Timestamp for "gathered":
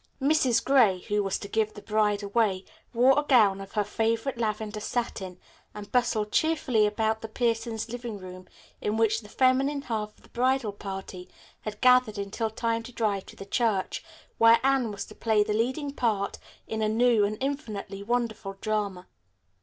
11.81-12.17